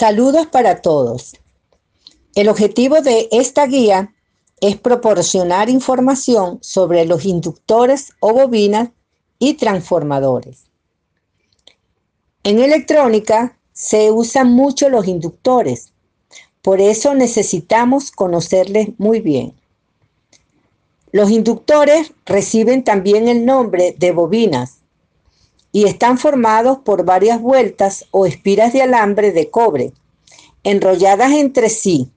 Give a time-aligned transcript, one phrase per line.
[0.00, 1.36] Saludos para todos.
[2.34, 4.14] El objetivo de esta guía
[4.62, 8.88] es proporcionar información sobre los inductores o bobinas
[9.38, 10.64] y transformadores.
[12.44, 15.92] En electrónica se usan mucho los inductores,
[16.62, 19.52] por eso necesitamos conocerles muy bien.
[21.12, 24.79] Los inductores reciben también el nombre de bobinas
[25.72, 29.92] y están formados por varias vueltas o espiras de alambre de cobre,
[30.64, 32.10] enrolladas entre sí,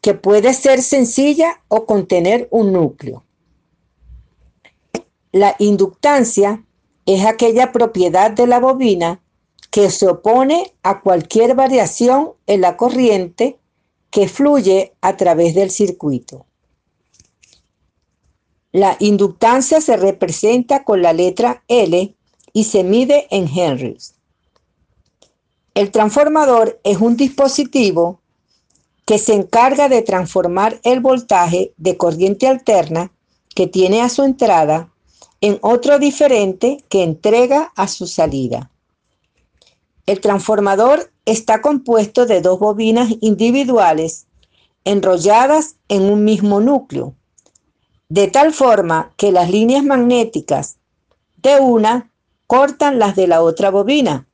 [0.00, 3.24] que puede ser sencilla o contener un núcleo.
[5.32, 6.64] La inductancia
[7.06, 9.20] es aquella propiedad de la bobina
[9.70, 13.58] que se opone a cualquier variación en la corriente
[14.10, 16.46] que fluye a través del circuito.
[18.70, 22.14] La inductancia se representa con la letra L
[22.54, 24.14] y se mide en henrys.
[25.74, 28.20] El transformador es un dispositivo
[29.04, 33.10] que se encarga de transformar el voltaje de corriente alterna
[33.54, 34.88] que tiene a su entrada
[35.40, 38.70] en otro diferente que entrega a su salida.
[40.06, 44.26] El transformador está compuesto de dos bobinas individuales
[44.84, 47.14] enrolladas en un mismo núcleo,
[48.08, 50.76] de tal forma que las líneas magnéticas
[51.42, 52.10] de una
[52.46, 54.26] cortan las de la otra bobina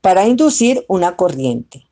[0.00, 1.86] para inducir una corriente.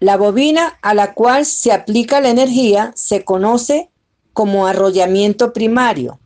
[0.00, 3.90] La bobina a la cual se aplica la energía se conoce
[4.32, 6.18] como arrollamiento primario.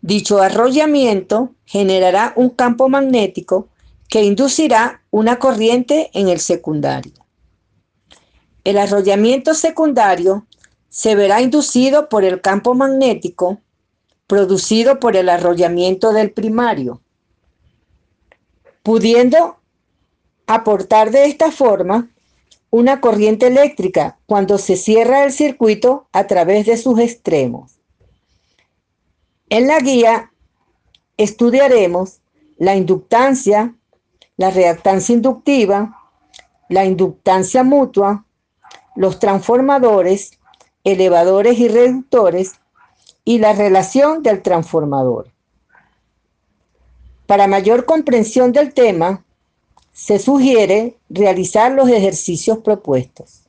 [0.00, 3.68] Dicho arrollamiento generará un campo magnético
[4.08, 7.12] que inducirá una corriente en el secundario.
[8.62, 10.46] El arrollamiento secundario
[10.88, 13.60] se verá inducido por el campo magnético
[14.34, 17.00] producido por el arrollamiento del primario,
[18.82, 19.58] pudiendo
[20.48, 22.08] aportar de esta forma
[22.70, 27.78] una corriente eléctrica cuando se cierra el circuito a través de sus extremos.
[29.50, 30.32] En la guía
[31.16, 32.18] estudiaremos
[32.56, 33.72] la inductancia,
[34.36, 35.96] la reactancia inductiva,
[36.68, 38.26] la inductancia mutua,
[38.96, 40.40] los transformadores,
[40.82, 42.54] elevadores y reductores
[43.24, 45.30] y la relación del transformador.
[47.26, 49.24] Para mayor comprensión del tema,
[49.92, 53.43] se sugiere realizar los ejercicios propuestos.